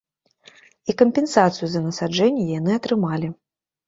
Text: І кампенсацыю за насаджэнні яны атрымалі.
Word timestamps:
І 0.93 0.95
кампенсацыю 1.01 1.67
за 1.73 1.81
насаджэнні 1.87 2.47
яны 2.59 2.71
атрымалі. 2.79 3.29